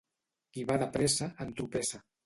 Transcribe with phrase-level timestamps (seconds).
[0.55, 2.07] Qui va de pressa, entropessa.